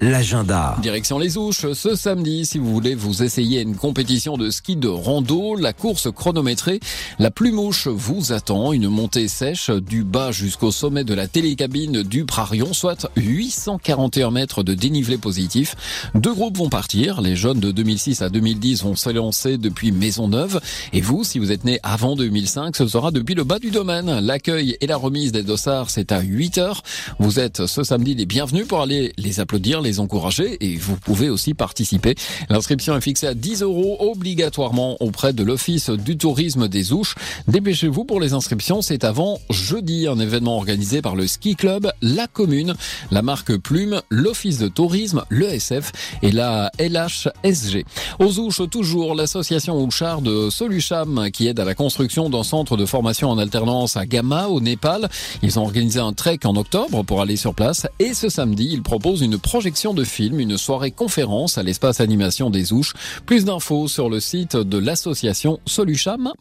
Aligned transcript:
l'agenda. 0.00 0.76
Direction 0.80 1.18
les 1.18 1.36
Ouches, 1.36 1.72
ce 1.72 1.96
samedi, 1.96 2.46
si 2.46 2.58
vous 2.58 2.72
voulez 2.72 2.94
vous 2.94 3.24
essayer 3.24 3.60
une 3.62 3.74
compétition 3.74 4.36
de 4.36 4.48
ski 4.48 4.76
de 4.76 4.86
rando, 4.86 5.56
la 5.56 5.72
course 5.72 6.08
chronométrée, 6.12 6.78
la 7.18 7.32
Plumouche 7.32 7.88
vous 7.88 8.32
attend, 8.32 8.72
une 8.72 8.88
montée 8.88 9.26
sèche 9.26 9.70
du 9.70 10.04
bas 10.04 10.30
jusqu'au 10.30 10.70
sommet 10.70 11.02
de 11.02 11.14
la 11.14 11.26
télécabine 11.26 12.04
du 12.04 12.24
Prarion, 12.24 12.72
soit 12.72 13.10
841 13.16 14.30
mètres 14.30 14.62
de 14.62 14.74
dénivelé 14.74 15.18
positif. 15.18 15.74
Deux 16.14 16.34
groupes 16.34 16.58
vont 16.58 16.68
partir, 16.68 17.20
les 17.20 17.34
jeunes 17.34 17.58
de 17.58 17.72
2006 17.72 18.22
à 18.22 18.28
2010 18.28 18.84
vont 18.84 18.94
s'élancer 18.94 19.58
depuis 19.58 19.90
Maisonneuve, 19.90 20.60
et 20.92 21.00
vous, 21.00 21.24
si 21.24 21.40
vous 21.40 21.50
êtes 21.50 21.64
né 21.64 21.80
avant 21.82 22.14
2005, 22.14 22.76
ce 22.76 22.86
sera 22.86 23.10
depuis 23.10 23.34
le 23.34 23.42
bas 23.42 23.58
du 23.58 23.72
domaine. 23.72 24.20
L'accueil 24.20 24.76
et 24.80 24.86
la 24.86 24.96
remise 24.96 25.32
des 25.32 25.42
dossards, 25.42 25.90
c'est 25.90 26.12
à 26.12 26.20
8 26.20 26.58
heures. 26.58 26.82
Vous 27.18 27.40
êtes 27.40 27.66
ce 27.66 27.82
samedi 27.82 28.14
les 28.14 28.26
bienvenus 28.26 28.68
pour 28.68 28.80
aller 28.80 29.12
les 29.18 29.40
applaudir, 29.40 29.80
encourager 29.98 30.58
et 30.60 30.76
vous 30.76 30.96
pouvez 30.96 31.30
aussi 31.30 31.54
participer. 31.54 32.14
L'inscription 32.48 32.96
est 32.96 33.00
fixée 33.00 33.26
à 33.26 33.34
10 33.34 33.62
euros 33.62 33.96
obligatoirement 34.00 34.96
auprès 35.00 35.32
de 35.32 35.42
l'Office 35.42 35.90
du 35.90 36.16
tourisme 36.16 36.68
des 36.68 36.92
Ouches. 36.92 37.14
Dépêchez-vous 37.48 38.04
pour 38.04 38.20
les 38.20 38.34
inscriptions, 38.34 38.82
c'est 38.82 39.04
avant 39.04 39.38
jeudi, 39.50 40.06
un 40.06 40.18
événement 40.18 40.56
organisé 40.56 41.02
par 41.02 41.16
le 41.16 41.26
ski 41.26 41.56
club, 41.56 41.90
la 42.02 42.26
commune, 42.26 42.74
la 43.10 43.22
marque 43.22 43.56
Plume, 43.56 44.02
l'Office 44.10 44.58
de 44.58 44.68
tourisme, 44.68 45.24
l'ESF 45.30 45.92
et 46.22 46.32
la 46.32 46.70
LHSG. 46.78 47.84
Aux 48.18 48.38
Ouches, 48.38 48.62
toujours 48.70 49.14
l'association 49.14 49.82
Ouchard 49.82 50.22
de 50.22 50.50
Solucham 50.50 51.30
qui 51.32 51.46
aide 51.48 51.60
à 51.60 51.64
la 51.64 51.74
construction 51.74 52.30
d'un 52.30 52.42
centre 52.42 52.76
de 52.76 52.86
formation 52.86 53.30
en 53.30 53.38
alternance 53.38 53.96
à 53.96 54.06
Gama 54.06 54.48
au 54.48 54.60
Népal. 54.60 55.08
Ils 55.42 55.58
ont 55.58 55.62
organisé 55.62 56.00
un 56.00 56.12
trek 56.12 56.40
en 56.44 56.56
octobre 56.56 57.02
pour 57.04 57.20
aller 57.20 57.36
sur 57.36 57.54
place 57.54 57.86
et 57.98 58.14
ce 58.14 58.28
samedi, 58.28 58.70
ils 58.72 58.82
proposent 58.82 59.22
une 59.22 59.38
projection 59.38 59.77
de 59.78 60.02
une 60.40 60.58
soirée 60.58 60.90
conférence 60.90 61.56
à 61.56 61.62
l'espace 61.62 62.00
animation 62.00 62.50
des 62.50 62.72
Ouches. 62.72 62.94
Plus 63.26 63.44
d'infos 63.44 63.86
sur 63.86 64.10
le 64.10 64.18
site 64.18 64.56
de 64.56 64.76
l'association 64.76 65.60
Solucham. 65.66 66.32